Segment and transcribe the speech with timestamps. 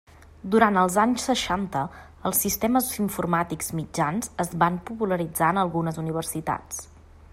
[0.53, 1.83] Durant els anys seixanta,
[2.29, 6.87] els sistemes informàtics mitjans es van popularitzar en algunes universitats.